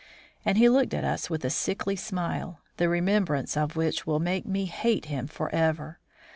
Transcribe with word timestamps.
And 0.43 0.57
he 0.57 0.67
looked 0.67 0.95
at 0.95 1.03
us 1.03 1.29
with 1.29 1.45
a 1.45 1.51
sickly 1.51 1.95
smile, 1.95 2.59
the 2.77 2.89
remembrance 2.89 3.55
of 3.55 3.75
which 3.75 4.07
will 4.07 4.19
make 4.19 4.47
me 4.47 4.65
hate 4.65 5.05
him 5.05 5.27
forever. 5.27 5.99